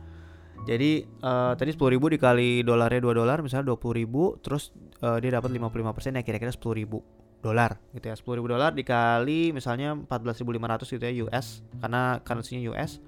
Jadi 0.65 1.05
uh, 1.21 1.53
tadi 1.57 1.73
10.000 1.77 2.01
dikali 2.17 2.65
dolarnya 2.65 3.05
2 3.05 3.21
dolar 3.21 3.45
misalnya 3.45 3.77
20.000 3.77 4.41
terus 4.41 4.73
uh, 5.05 5.21
dia 5.21 5.37
dapat 5.37 5.53
55% 5.53 6.17
ya 6.17 6.25
kira-kira 6.25 6.49
10.000 6.49 7.45
dolar 7.45 7.77
gitu 7.93 8.09
ya. 8.09 8.17
10.000 8.17 8.41
dolar 8.41 8.73
dikali 8.73 9.53
misalnya 9.53 10.01
14.500 10.09 10.97
gitu 10.97 11.05
ya 11.05 11.13
US 11.29 11.61
karena 11.81 12.21
currency-nya 12.25 12.65
US 12.73 13.05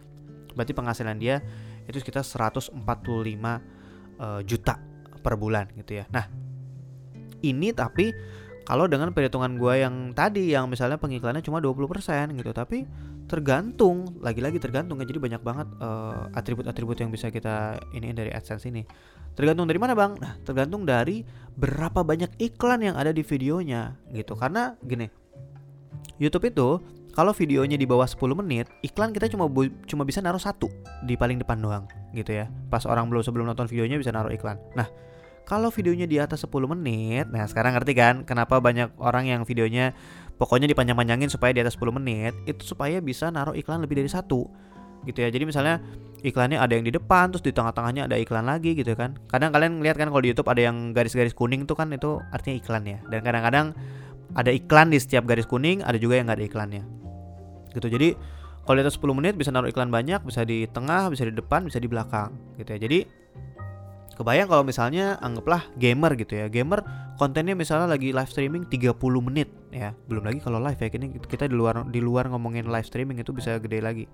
berarti 0.52 0.76
penghasilan 0.76 1.16
dia 1.16 1.40
itu 1.88 1.96
sekitar 1.96 2.20
145 2.20 2.76
uh, 4.22 4.40
juta 4.46 4.78
per 5.18 5.34
bulan 5.34 5.66
gitu 5.74 5.98
ya. 5.98 6.06
Nah 6.14 6.30
ini 7.42 7.74
tapi 7.74 8.14
kalau 8.62 8.86
dengan 8.86 9.10
perhitungan 9.10 9.58
gue 9.58 9.82
yang 9.82 10.14
tadi 10.14 10.54
yang 10.54 10.70
misalnya 10.70 10.94
pengiklannya 10.94 11.42
cuma 11.42 11.58
20% 11.58 12.38
gitu 12.38 12.50
tapi 12.54 12.86
tergantung 13.26 14.22
lagi-lagi 14.22 14.62
tergantung 14.62 15.02
ya. 15.02 15.06
Jadi 15.06 15.18
banyak 15.18 15.42
banget 15.42 15.68
uh, 15.82 16.30
atribut-atribut 16.38 16.94
yang 17.02 17.10
bisa 17.10 17.28
kita 17.34 17.82
ini 17.90 18.14
dari 18.14 18.30
AdSense 18.30 18.70
ini. 18.70 18.86
Tergantung 19.34 19.66
dari 19.66 19.82
mana 19.82 19.98
bang? 19.98 20.14
Nah 20.14 20.38
tergantung 20.46 20.86
dari 20.86 21.26
berapa 21.58 22.06
banyak 22.06 22.38
iklan 22.38 22.86
yang 22.86 22.94
ada 22.94 23.10
di 23.10 23.26
videonya 23.26 23.98
gitu. 24.14 24.38
Karena 24.38 24.78
gini 24.78 25.10
YouTube 26.22 26.46
itu 26.46 26.68
kalau 27.12 27.36
videonya 27.36 27.76
di 27.76 27.84
bawah 27.84 28.08
10 28.08 28.32
menit, 28.40 28.72
iklan 28.80 29.12
kita 29.12 29.28
cuma 29.28 29.44
cuma 29.84 30.02
bisa 30.08 30.24
naruh 30.24 30.40
satu 30.40 30.72
di 31.04 31.12
paling 31.12 31.36
depan 31.44 31.60
doang 31.60 31.84
gitu 32.16 32.32
ya. 32.32 32.48
Pas 32.72 32.88
orang 32.88 33.12
belum 33.12 33.20
sebelum 33.20 33.44
nonton 33.44 33.68
videonya 33.68 34.00
bisa 34.00 34.16
naruh 34.16 34.32
iklan. 34.32 34.56
Nah, 34.72 34.88
kalau 35.44 35.68
videonya 35.68 36.08
di 36.08 36.16
atas 36.16 36.48
10 36.48 36.64
menit, 36.72 37.28
nah 37.28 37.44
sekarang 37.44 37.76
ngerti 37.76 37.92
kan 37.92 38.14
kenapa 38.24 38.64
banyak 38.64 38.96
orang 38.96 39.28
yang 39.28 39.44
videonya 39.44 39.92
pokoknya 40.40 40.64
dipanjang-panjangin 40.72 41.28
supaya 41.28 41.52
di 41.52 41.60
atas 41.60 41.76
10 41.76 41.92
menit, 42.00 42.32
itu 42.48 42.64
supaya 42.64 42.96
bisa 43.04 43.28
naruh 43.28 43.52
iklan 43.52 43.84
lebih 43.84 44.00
dari 44.00 44.08
satu 44.08 44.48
gitu 45.04 45.20
ya. 45.20 45.28
Jadi 45.28 45.44
misalnya 45.44 45.84
iklannya 46.24 46.56
ada 46.56 46.72
yang 46.72 46.88
di 46.88 46.96
depan 46.96 47.28
terus 47.28 47.44
di 47.44 47.52
tengah-tengahnya 47.52 48.08
ada 48.08 48.16
iklan 48.16 48.48
lagi 48.48 48.72
gitu 48.72 48.96
kan. 48.96 49.20
Kadang 49.28 49.52
kalian 49.52 49.84
lihat 49.84 50.00
kan 50.00 50.08
kalau 50.08 50.24
di 50.24 50.32
YouTube 50.32 50.48
ada 50.48 50.64
yang 50.64 50.96
garis-garis 50.96 51.36
kuning 51.36 51.68
tuh 51.68 51.76
kan 51.76 51.92
itu 51.92 52.24
artinya 52.32 52.56
iklan 52.56 52.82
ya. 52.88 52.98
Dan 53.12 53.20
kadang-kadang 53.20 53.76
ada 54.32 54.48
iklan 54.48 54.88
di 54.88 54.96
setiap 54.96 55.28
garis 55.28 55.44
kuning, 55.44 55.84
ada 55.84 56.00
juga 56.00 56.16
yang 56.16 56.32
nggak 56.32 56.40
ada 56.40 56.48
iklannya 56.48 57.01
gitu. 57.72 57.88
Jadi 57.88 58.14
kalau 58.62 58.78
di 58.78 58.82
atas 58.86 58.94
10 58.98 59.18
menit 59.18 59.34
bisa 59.34 59.50
naruh 59.50 59.66
iklan 59.66 59.90
banyak 59.90 60.22
bisa 60.22 60.46
di 60.46 60.70
tengah 60.70 61.10
bisa 61.10 61.26
di 61.26 61.34
depan 61.34 61.66
bisa 61.66 61.82
di 61.82 61.90
belakang 61.90 62.30
gitu 62.62 62.78
ya. 62.78 62.78
Jadi 62.78 62.98
kebayang 64.14 64.46
kalau 64.46 64.62
misalnya 64.62 65.18
anggaplah 65.18 65.66
gamer 65.74 66.14
gitu 66.14 66.38
ya. 66.38 66.46
Gamer 66.46 66.84
kontennya 67.18 67.58
misalnya 67.58 67.90
lagi 67.90 68.14
live 68.14 68.30
streaming 68.30 68.62
30 68.70 68.94
menit 69.18 69.50
ya. 69.74 69.90
Belum 70.06 70.22
lagi 70.22 70.38
kalau 70.38 70.62
live 70.62 70.78
ya 70.78 70.88
kini 70.94 71.18
kita 71.26 71.50
di 71.50 71.58
luar 71.58 71.82
di 71.90 71.98
luar 71.98 72.30
ngomongin 72.30 72.70
live 72.70 72.86
streaming 72.86 73.18
itu 73.18 73.34
bisa 73.34 73.58
gede 73.58 73.82
lagi. 73.82 74.06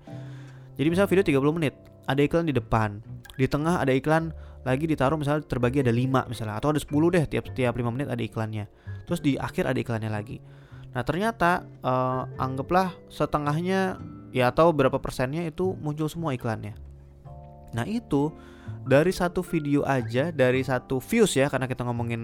Jadi 0.81 0.87
misalnya 0.89 1.09
video 1.13 1.23
30 1.37 1.57
menit 1.61 1.73
ada 2.09 2.21
iklan 2.25 2.49
di 2.49 2.55
depan. 2.55 3.05
Di 3.37 3.45
tengah 3.45 3.85
ada 3.85 3.93
iklan 3.93 4.33
lagi 4.65 4.89
ditaruh 4.89 5.15
misalnya 5.15 5.45
terbagi 5.45 5.85
ada 5.85 5.93
5 5.93 6.25
misalnya 6.25 6.57
atau 6.57 6.73
ada 6.73 6.81
10 6.81 6.89
deh 6.89 7.23
tiap 7.29 7.45
tiap 7.53 7.73
5 7.77 7.93
menit 7.93 8.09
ada 8.09 8.19
iklannya. 8.19 8.65
Terus 9.05 9.21
di 9.21 9.37
akhir 9.37 9.69
ada 9.69 9.77
iklannya 9.77 10.09
lagi 10.09 10.41
Nah 10.89 11.03
ternyata 11.05 11.69
uh, 11.85 12.25
anggaplah 12.41 12.97
setengahnya 13.09 14.01
ya 14.33 14.49
atau 14.49 14.73
berapa 14.73 14.97
persennya 14.97 15.45
itu 15.45 15.77
muncul 15.81 16.09
semua 16.09 16.33
iklannya. 16.33 16.73
Nah 17.73 17.85
itu 17.85 18.33
dari 18.85 19.13
satu 19.13 19.45
video 19.45 19.85
aja 19.85 20.33
dari 20.33 20.65
satu 20.65 20.97
views 20.97 21.37
ya 21.37 21.49
karena 21.49 21.69
kita 21.69 21.85
ngomongin 21.85 22.21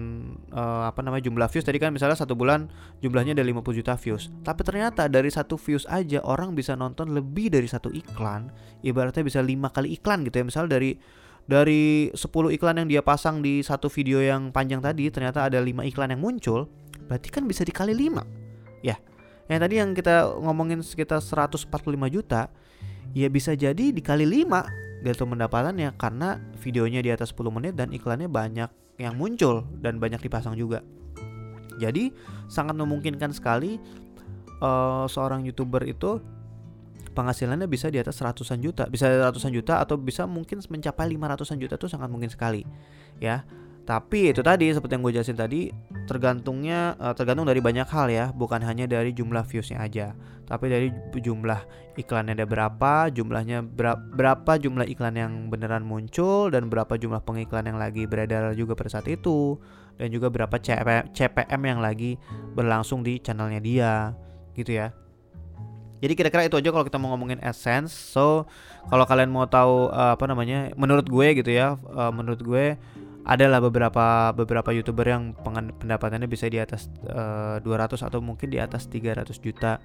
uh, 0.50 0.90
apa 0.90 0.98
namanya 1.02 1.30
jumlah 1.30 1.46
views. 1.46 1.66
Tadi 1.66 1.78
kan 1.78 1.94
misalnya 1.94 2.18
satu 2.18 2.34
bulan 2.34 2.66
jumlahnya 3.02 3.38
ada 3.38 3.46
50 3.46 3.78
juta 3.78 3.94
views. 3.94 4.34
Tapi 4.42 4.62
ternyata 4.66 5.06
dari 5.06 5.30
satu 5.30 5.54
views 5.54 5.86
aja 5.86 6.18
orang 6.26 6.58
bisa 6.58 6.74
nonton 6.74 7.14
lebih 7.14 7.54
dari 7.54 7.70
satu 7.70 7.94
iklan. 7.94 8.50
Ibaratnya 8.82 9.22
bisa 9.22 9.38
lima 9.42 9.70
kali 9.70 9.94
iklan 9.94 10.26
gitu 10.26 10.42
ya. 10.42 10.44
Misal 10.46 10.66
dari 10.66 10.98
dari 11.46 12.10
10 12.10 12.26
iklan 12.58 12.82
yang 12.82 12.88
dia 12.90 13.02
pasang 13.06 13.38
di 13.38 13.62
satu 13.62 13.86
video 13.86 14.18
yang 14.18 14.50
panjang 14.50 14.82
tadi 14.82 15.06
ternyata 15.14 15.46
ada 15.46 15.62
lima 15.62 15.86
iklan 15.86 16.10
yang 16.10 16.18
muncul 16.18 16.66
berarti 17.06 17.30
kan 17.30 17.46
bisa 17.46 17.62
dikali 17.62 17.94
5 17.94 18.45
Ya. 18.84 18.96
Yang 19.46 19.60
tadi 19.62 19.74
yang 19.78 19.90
kita 19.94 20.36
ngomongin 20.42 20.82
sekitar 20.82 21.22
145 21.22 21.70
juta, 22.10 22.50
ya 23.14 23.28
bisa 23.30 23.54
jadi 23.54 23.94
dikali 23.94 24.26
5 24.44 25.04
gitu 25.06 25.22
pendapatannya 25.22 25.94
karena 25.94 26.42
videonya 26.58 26.98
di 26.98 27.14
atas 27.14 27.30
10 27.30 27.54
menit 27.54 27.78
dan 27.78 27.94
iklannya 27.94 28.26
banyak 28.26 28.66
yang 28.98 29.14
muncul 29.14 29.62
dan 29.78 30.02
banyak 30.02 30.18
dipasang 30.18 30.58
juga. 30.58 30.82
Jadi 31.76 32.10
sangat 32.48 32.74
memungkinkan 32.74 33.36
sekali 33.36 33.76
uh, 34.64 35.04
seorang 35.06 35.44
youtuber 35.44 35.84
itu 35.84 36.18
penghasilannya 37.12 37.68
bisa 37.68 37.88
di 37.88 38.00
atas 38.00 38.20
ratusan 38.20 38.60
juta, 38.60 38.88
bisa 38.88 39.08
ratusan 39.08 39.52
juta 39.52 39.80
atau 39.80 39.96
bisa 39.96 40.28
mungkin 40.28 40.60
mencapai 40.60 41.08
lima 41.08 41.32
ratusan 41.32 41.56
juta 41.56 41.80
itu 41.80 41.88
sangat 41.88 42.12
mungkin 42.12 42.28
sekali, 42.28 42.64
ya. 43.20 43.44
Tapi 43.86 44.34
itu 44.34 44.42
tadi 44.42 44.74
seperti 44.74 44.98
yang 44.98 45.02
gue 45.06 45.14
jelasin 45.14 45.38
tadi 45.38 45.70
tergantungnya 46.10 46.98
uh, 46.98 47.14
tergantung 47.14 47.46
dari 47.46 47.62
banyak 47.62 47.86
hal 47.86 48.10
ya, 48.10 48.34
bukan 48.34 48.58
hanya 48.66 48.90
dari 48.90 49.14
jumlah 49.14 49.46
viewsnya 49.46 49.78
aja, 49.78 50.10
tapi 50.50 50.66
dari 50.66 50.90
jumlah 51.14 51.94
iklannya 51.94 52.34
ada 52.34 52.46
berapa, 52.50 53.14
jumlahnya 53.14 53.62
berapa, 53.62 54.02
berapa 54.18 54.52
jumlah 54.58 54.90
iklan 54.90 55.14
yang 55.14 55.32
beneran 55.54 55.86
muncul 55.86 56.50
dan 56.50 56.66
berapa 56.66 56.98
jumlah 56.98 57.22
pengiklan 57.22 57.70
yang 57.70 57.78
lagi 57.78 58.10
beredar 58.10 58.58
juga 58.58 58.74
pada 58.74 58.90
saat 58.98 59.06
itu 59.06 59.54
dan 60.02 60.10
juga 60.10 60.34
berapa 60.34 60.58
CP, 60.58 61.14
CPM 61.14 61.62
yang 61.62 61.78
lagi 61.78 62.18
berlangsung 62.58 63.06
di 63.06 63.22
channelnya 63.22 63.62
dia 63.62 63.94
gitu 64.58 64.82
ya. 64.82 64.90
Jadi 65.96 66.12
kira-kira 66.12 66.44
itu 66.44 66.58
aja 66.60 66.68
kalau 66.74 66.84
kita 66.84 67.00
mau 67.00 67.16
ngomongin 67.16 67.40
AdSense. 67.40 67.94
So 67.94 68.44
kalau 68.92 69.08
kalian 69.08 69.32
mau 69.32 69.48
tahu 69.48 69.88
uh, 69.88 70.18
apa 70.18 70.28
namanya, 70.28 70.74
menurut 70.76 71.08
gue 71.08 71.26
gitu 71.40 71.48
ya, 71.48 71.80
uh, 71.88 72.12
menurut 72.12 72.40
gue 72.42 72.76
adalah 73.26 73.58
beberapa 73.58 74.30
beberapa 74.30 74.70
youtuber 74.70 75.10
yang 75.10 75.34
pendapatannya 75.82 76.30
bisa 76.30 76.46
di 76.46 76.62
atas 76.62 76.86
uh, 77.10 77.58
eh, 77.58 77.66
200 77.66 77.98
atau 77.98 78.22
mungkin 78.22 78.54
di 78.54 78.62
atas 78.62 78.86
300 78.86 79.26
juta 79.42 79.82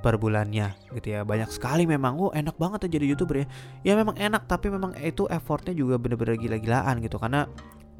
per 0.00 0.16
bulannya 0.16 0.72
gitu 0.96 1.12
ya. 1.12 1.20
Banyak 1.28 1.52
sekali 1.52 1.84
memang. 1.84 2.16
Oh 2.16 2.32
enak 2.32 2.56
banget 2.56 2.88
jadi 2.88 3.04
youtuber 3.04 3.44
ya. 3.44 3.46
Ya 3.84 3.92
memang 4.00 4.16
enak 4.16 4.48
tapi 4.48 4.72
memang 4.72 4.96
itu 4.96 5.28
effortnya 5.28 5.76
juga 5.76 6.00
bener-bener 6.00 6.40
gila-gilaan 6.40 7.04
gitu. 7.04 7.20
Karena 7.20 7.44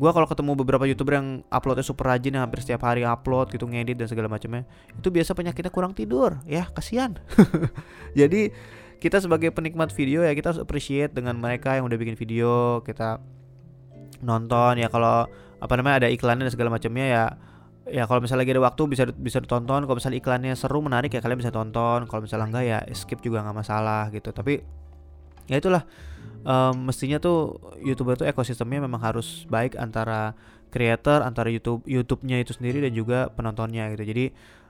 gue 0.00 0.10
kalau 0.16 0.24
ketemu 0.24 0.56
beberapa 0.56 0.88
youtuber 0.88 1.20
yang 1.20 1.28
uploadnya 1.52 1.84
super 1.84 2.08
rajin 2.08 2.40
yang 2.40 2.48
hampir 2.48 2.64
setiap 2.64 2.88
hari 2.88 3.04
upload 3.04 3.52
gitu 3.52 3.68
ngedit 3.68 4.00
dan 4.00 4.08
segala 4.08 4.32
macamnya 4.32 4.64
itu 4.96 5.12
biasa 5.12 5.36
penyakitnya 5.36 5.68
kurang 5.68 5.92
tidur. 5.92 6.40
Ya 6.48 6.64
kasihan. 6.72 7.20
Jadi 8.20 8.48
kita 8.96 9.20
sebagai 9.20 9.52
penikmat 9.52 9.92
video 9.92 10.24
ya 10.24 10.32
kita 10.32 10.56
harus 10.56 10.60
appreciate 10.64 11.12
dengan 11.12 11.36
mereka 11.36 11.76
yang 11.76 11.84
udah 11.84 12.00
bikin 12.00 12.16
video 12.16 12.80
kita 12.80 13.20
nonton 14.20 14.80
ya 14.80 14.88
kalau 14.92 15.28
apa 15.60 15.72
namanya 15.76 16.06
ada 16.06 16.08
iklannya 16.08 16.48
dan 16.48 16.52
segala 16.52 16.72
macamnya 16.72 17.06
ya 17.06 17.24
ya 17.90 18.06
kalau 18.06 18.22
misalnya 18.22 18.46
lagi 18.46 18.52
ada 18.54 18.62
waktu 18.64 18.82
bisa 18.86 19.04
bisa 19.10 19.38
ditonton. 19.42 19.84
Kalau 19.84 19.96
misalnya 19.98 20.18
iklannya 20.22 20.54
seru 20.54 20.78
menarik 20.80 21.10
ya 21.12 21.20
kalian 21.20 21.40
bisa 21.42 21.52
tonton. 21.52 22.06
Kalau 22.06 22.20
misalnya 22.24 22.46
enggak 22.48 22.64
ya 22.64 22.78
skip 22.94 23.20
juga 23.20 23.42
nggak 23.44 23.56
masalah 23.56 24.08
gitu. 24.14 24.30
Tapi 24.30 24.62
ya 25.50 25.56
itulah 25.58 25.82
um, 26.46 26.88
mestinya 26.88 27.18
tuh 27.18 27.58
youtuber 27.82 28.14
tuh 28.14 28.30
ekosistemnya 28.30 28.86
memang 28.86 29.02
harus 29.02 29.44
baik 29.50 29.74
antara 29.74 30.38
creator 30.70 31.26
antara 31.26 31.50
YouTube 31.50 31.82
YouTube-nya 31.84 32.38
itu 32.38 32.54
sendiri 32.54 32.78
dan 32.84 32.92
juga 32.94 33.28
penontonnya 33.34 33.90
gitu. 33.92 34.04
Jadi 34.06 34.24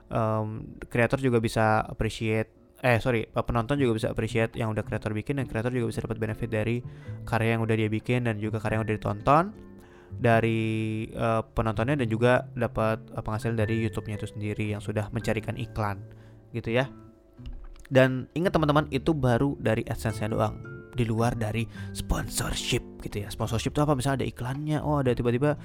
um, 0.09 0.75
creator 0.89 1.21
juga 1.21 1.37
bisa 1.37 1.85
appreciate 1.85 2.60
eh 2.81 2.97
sorry 2.97 3.29
penonton 3.29 3.77
juga 3.77 3.93
bisa 3.93 4.07
appreciate 4.09 4.57
yang 4.57 4.73
udah 4.73 4.81
kreator 4.81 5.13
bikin 5.13 5.37
dan 5.37 5.45
kreator 5.45 5.69
juga 5.69 5.93
bisa 5.93 6.01
dapat 6.01 6.17
benefit 6.17 6.49
dari 6.49 6.81
karya 7.29 7.57
yang 7.57 7.61
udah 7.61 7.75
dia 7.77 7.89
bikin 7.93 8.25
dan 8.25 8.41
juga 8.41 8.57
karya 8.57 8.81
yang 8.81 8.85
udah 8.89 8.95
ditonton 8.97 9.43
dari 10.17 11.07
uh, 11.15 11.45
penontonnya 11.55 11.95
dan 12.03 12.07
juga 12.09 12.49
dapat 12.57 12.99
uh, 13.15 13.23
penghasilan 13.23 13.55
dari 13.55 13.85
YouTube-nya 13.87 14.19
itu 14.19 14.27
sendiri 14.27 14.65
yang 14.75 14.83
sudah 14.83 15.07
mencarikan 15.13 15.55
iklan 15.55 16.01
gitu 16.51 16.75
ya. 16.75 16.91
Dan 17.91 18.27
ingat 18.35 18.55
teman-teman 18.55 18.87
itu 18.91 19.11
baru 19.11 19.55
dari 19.59 19.83
AdSense-nya 19.83 20.31
doang 20.31 20.59
di 20.95 21.07
luar 21.07 21.35
dari 21.35 21.63
sponsorship 21.95 22.83
gitu 23.03 23.23
ya. 23.23 23.27
Sponsorship 23.31 23.71
itu 23.71 23.81
apa? 23.83 23.95
Misalnya 23.95 24.23
ada 24.23 24.27
iklannya, 24.27 24.77
oh 24.83 24.99
ada 24.99 25.11
tiba-tiba 25.15 25.55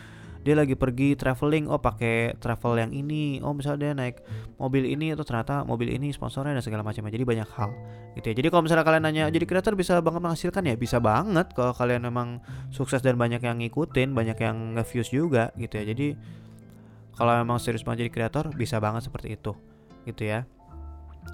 dia 0.47 0.55
lagi 0.55 0.79
pergi 0.79 1.19
traveling 1.19 1.67
oh 1.67 1.83
pakai 1.83 2.38
travel 2.38 2.79
yang 2.79 2.95
ini 2.95 3.43
oh 3.43 3.50
misalnya 3.50 3.91
dia 3.91 3.93
naik 3.99 4.23
mobil 4.62 4.87
ini 4.87 5.11
atau 5.11 5.26
ternyata 5.26 5.67
mobil 5.67 5.91
ini 5.91 6.15
sponsornya 6.15 6.55
dan 6.55 6.62
segala 6.62 6.87
macamnya. 6.87 7.11
Jadi 7.11 7.26
banyak 7.26 7.49
hal 7.59 7.75
gitu 8.15 8.31
ya. 8.31 8.35
Jadi 8.38 8.47
kalau 8.55 8.62
misalnya 8.62 8.87
kalian 8.87 9.03
nanya 9.03 9.25
jadi 9.26 9.43
kreator 9.43 9.75
bisa 9.75 9.99
banget 9.99 10.23
menghasilkan? 10.23 10.62
Ya 10.62 10.79
bisa 10.79 11.03
banget 11.03 11.50
kalau 11.50 11.75
kalian 11.75 12.07
memang 12.07 12.38
sukses 12.71 13.03
dan 13.03 13.19
banyak 13.19 13.43
yang 13.43 13.59
ngikutin 13.59 14.15
banyak 14.15 14.38
yang 14.38 14.79
nge-views 14.79 15.11
juga 15.11 15.50
gitu 15.59 15.83
ya. 15.83 15.85
Jadi 15.91 16.15
kalau 17.19 17.43
memang 17.43 17.59
serius 17.59 17.83
banget 17.83 18.07
jadi 18.07 18.12
kreator 18.15 18.55
bisa 18.55 18.79
banget 18.79 19.11
seperti 19.11 19.35
itu 19.35 19.50
gitu 20.07 20.23
ya. 20.31 20.47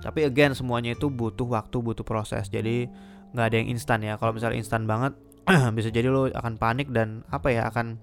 Tapi 0.00 0.24
again 0.24 0.56
semuanya 0.56 0.96
itu 0.96 1.12
butuh 1.12 1.52
waktu 1.52 1.76
butuh 1.84 2.00
proses. 2.00 2.48
Jadi 2.48 2.88
nggak 3.36 3.44
ada 3.44 3.56
yang 3.60 3.68
instan 3.76 4.00
ya. 4.00 4.16
Kalau 4.16 4.32
misalnya 4.32 4.56
instan 4.56 4.88
banget 4.88 5.12
bisa 5.76 5.92
jadi 5.92 6.08
lo 6.08 6.32
akan 6.32 6.56
panik 6.56 6.88
dan 6.88 7.28
apa 7.28 7.52
ya 7.52 7.68
akan 7.68 8.00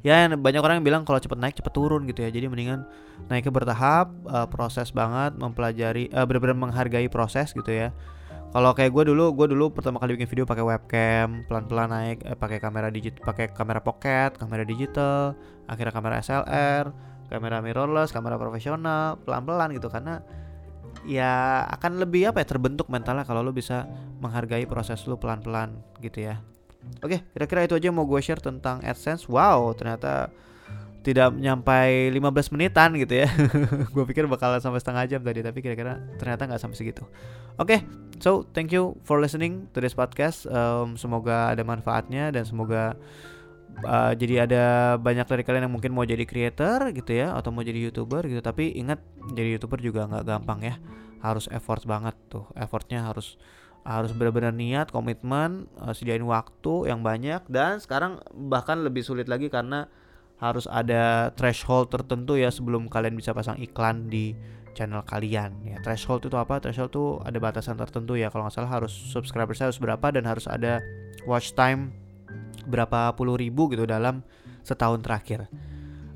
ya 0.00 0.24
banyak 0.32 0.62
orang 0.64 0.80
yang 0.80 0.86
bilang 0.86 1.02
kalau 1.04 1.20
cepet 1.20 1.36
naik 1.36 1.54
cepet 1.60 1.72
turun 1.72 2.08
gitu 2.08 2.24
ya. 2.24 2.30
Jadi 2.32 2.46
mendingan 2.48 2.88
naiknya 3.28 3.52
bertahap 3.52 4.08
uh, 4.26 4.48
proses 4.48 4.88
banget 4.90 5.36
mempelajari 5.36 6.08
uh, 6.14 6.24
benar-benar 6.24 6.56
menghargai 6.56 7.06
proses 7.12 7.52
gitu 7.52 7.68
ya. 7.68 7.92
Kalau 8.50 8.74
kayak 8.74 8.90
gue 8.90 9.14
dulu 9.14 9.30
gue 9.36 9.46
dulu 9.54 9.70
pertama 9.70 10.02
kali 10.02 10.18
bikin 10.18 10.26
video 10.26 10.44
pakai 10.48 10.64
webcam 10.66 11.46
pelan-pelan 11.46 11.86
naik 11.86 12.18
eh, 12.26 12.34
pakai 12.34 12.58
kamera 12.58 12.90
digit 12.90 13.22
pakai 13.22 13.54
kamera 13.54 13.78
pocket 13.78 14.34
kamera 14.34 14.66
digital 14.66 15.38
akhirnya 15.70 15.94
kamera 15.94 16.18
SLR 16.18 16.90
kamera 17.30 17.62
mirrorless 17.62 18.10
kamera 18.10 18.34
profesional 18.34 19.22
pelan-pelan 19.22 19.70
gitu. 19.78 19.86
Karena 19.86 20.18
ya 21.06 21.62
akan 21.70 22.02
lebih 22.02 22.34
apa 22.34 22.42
ya 22.42 22.46
terbentuk 22.50 22.90
mentalnya 22.90 23.22
kalau 23.22 23.46
lo 23.46 23.54
bisa 23.54 23.86
menghargai 24.18 24.66
proses 24.66 24.98
lo 25.06 25.14
pelan-pelan 25.16 25.78
gitu 26.02 26.26
ya 26.26 26.49
Oke, 27.00 27.24
kira-kira 27.32 27.64
itu 27.64 27.74
aja 27.76 27.88
yang 27.88 27.96
mau 27.96 28.08
gue 28.08 28.20
share 28.20 28.40
tentang 28.40 28.80
AdSense. 28.84 29.28
Wow, 29.28 29.72
ternyata 29.76 30.32
tidak 31.00 31.32
nyampai 31.32 32.12
15 32.12 32.52
menitan 32.52 32.92
gitu 32.96 33.24
ya. 33.24 33.28
gue 33.94 34.04
pikir 34.04 34.28
bakal 34.28 34.56
sampai 34.60 34.80
setengah 34.84 35.04
jam 35.08 35.20
tadi, 35.24 35.40
tapi 35.40 35.58
kira-kira 35.64 36.00
ternyata 36.20 36.44
nggak 36.48 36.60
sampai 36.60 36.76
segitu. 36.76 37.04
Oke, 37.56 37.76
okay, 37.76 37.80
so 38.20 38.44
thank 38.52 38.72
you 38.72 38.96
for 39.04 39.20
listening 39.20 39.68
to 39.72 39.80
this 39.80 39.96
podcast. 39.96 40.44
Um, 40.48 41.00
semoga 41.00 41.52
ada 41.52 41.64
manfaatnya 41.64 42.32
dan 42.32 42.44
semoga 42.44 42.96
uh, 43.84 44.12
jadi 44.12 44.48
ada 44.48 44.64
banyak 45.00 45.24
dari 45.24 45.42
kalian 45.44 45.68
yang 45.68 45.74
mungkin 45.74 45.92
mau 45.94 46.04
jadi 46.04 46.24
creator 46.28 46.92
gitu 46.92 47.16
ya 47.16 47.36
atau 47.36 47.52
mau 47.54 47.64
jadi 47.64 47.90
youtuber 47.90 48.26
gitu 48.26 48.42
tapi 48.42 48.76
ingat 48.76 49.00
jadi 49.32 49.56
youtuber 49.56 49.78
juga 49.80 50.08
nggak 50.08 50.24
gampang 50.26 50.60
ya 50.64 50.74
harus 51.20 51.46
effort 51.52 51.84
banget 51.84 52.16
tuh 52.32 52.48
effortnya 52.56 53.04
harus 53.04 53.36
harus 53.90 54.14
benar-benar 54.14 54.54
niat 54.54 54.94
komitmen 54.94 55.66
uh, 55.82 55.90
sediain 55.90 56.22
waktu 56.22 56.86
yang 56.86 57.02
banyak 57.02 57.42
dan 57.50 57.82
sekarang 57.82 58.22
bahkan 58.30 58.78
lebih 58.86 59.02
sulit 59.02 59.26
lagi 59.26 59.50
karena 59.50 59.90
harus 60.38 60.70
ada 60.70 61.34
threshold 61.34 61.90
tertentu 61.90 62.38
ya 62.38 62.48
sebelum 62.48 62.86
kalian 62.86 63.18
bisa 63.18 63.34
pasang 63.34 63.58
iklan 63.60 64.08
di 64.08 64.32
channel 64.72 65.02
kalian 65.04 65.52
ya. 65.66 65.76
Threshold 65.82 66.24
itu 66.24 66.38
apa? 66.38 66.62
Threshold 66.62 66.94
itu 66.94 67.04
ada 67.20 67.36
batasan 67.42 67.76
tertentu 67.76 68.16
ya. 68.16 68.32
Kalau 68.32 68.46
nggak 68.46 68.54
salah 68.54 68.72
harus 68.72 68.94
subscriber 68.94 69.52
saya 69.52 69.68
harus 69.68 69.82
berapa 69.82 70.06
dan 70.14 70.24
harus 70.24 70.46
ada 70.46 70.80
watch 71.28 71.52
time 71.52 71.92
berapa 72.64 73.12
puluh 73.18 73.36
ribu 73.36 73.68
gitu 73.68 73.84
dalam 73.84 74.24
setahun 74.64 75.02
terakhir 75.04 75.50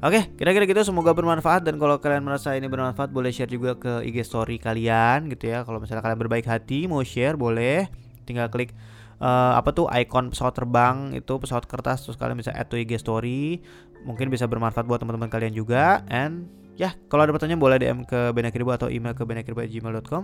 Oke, 0.04 0.36
kira-kira 0.36 0.68
gitu 0.68 0.84
semoga 0.84 1.16
bermanfaat 1.16 1.64
dan 1.64 1.80
kalau 1.80 1.96
kalian 1.96 2.28
merasa 2.28 2.52
ini 2.52 2.68
bermanfaat 2.68 3.08
boleh 3.08 3.32
share 3.32 3.48
juga 3.48 3.72
ke 3.80 4.04
IG 4.04 4.20
story 4.28 4.60
kalian 4.60 5.32
gitu 5.32 5.48
ya. 5.48 5.64
Kalau 5.64 5.80
misalnya 5.80 6.04
kalian 6.04 6.20
berbaik 6.20 6.44
hati 6.44 6.84
mau 6.84 7.00
share 7.00 7.40
boleh 7.40 7.88
tinggal 8.28 8.52
klik 8.52 8.76
uh, 9.24 9.56
apa 9.56 9.72
tuh 9.72 9.88
icon 9.96 10.28
pesawat 10.28 10.60
terbang 10.60 11.16
itu 11.16 11.32
pesawat 11.40 11.64
kertas 11.64 12.04
terus 12.04 12.20
kalian 12.20 12.36
bisa 12.36 12.52
add 12.52 12.68
to 12.68 12.76
IG 12.76 13.00
story. 13.00 13.64
Mungkin 14.04 14.28
bisa 14.28 14.44
bermanfaat 14.44 14.84
buat 14.84 15.00
teman-teman 15.00 15.32
kalian 15.32 15.56
juga 15.56 16.04
and 16.12 16.52
ya 16.76 16.92
kalau 17.08 17.24
ada 17.24 17.32
pertanyaan 17.32 17.64
boleh 17.64 17.80
DM 17.80 18.04
ke 18.04 18.28
benakirbo 18.36 18.76
atau 18.76 18.92
email 18.92 19.16
ke 19.16 19.24
benakirbo@gmail.com. 19.24 20.22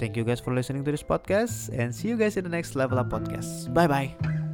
Thank 0.00 0.16
you 0.16 0.24
guys 0.24 0.40
for 0.40 0.56
listening 0.56 0.80
to 0.80 0.96
this 0.96 1.04
podcast 1.04 1.68
and 1.76 1.92
see 1.92 2.08
you 2.08 2.16
guys 2.16 2.40
in 2.40 2.48
the 2.48 2.52
next 2.52 2.72
level 2.72 2.96
up 2.96 3.12
podcast. 3.12 3.68
Bye 3.76 3.84
bye. 3.84 4.49